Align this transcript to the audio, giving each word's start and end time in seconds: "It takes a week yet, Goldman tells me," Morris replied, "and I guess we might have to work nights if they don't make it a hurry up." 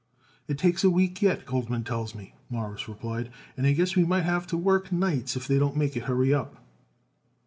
"It 0.47 0.57
takes 0.57 0.83
a 0.83 0.89
week 0.89 1.21
yet, 1.21 1.45
Goldman 1.45 1.83
tells 1.83 2.15
me," 2.15 2.33
Morris 2.49 2.87
replied, 2.87 3.29
"and 3.55 3.67
I 3.67 3.73
guess 3.73 3.95
we 3.95 4.03
might 4.03 4.23
have 4.23 4.47
to 4.47 4.57
work 4.57 4.91
nights 4.91 5.35
if 5.35 5.47
they 5.47 5.59
don't 5.59 5.77
make 5.77 5.95
it 5.95 5.99
a 5.99 6.05
hurry 6.07 6.33
up." 6.33 6.55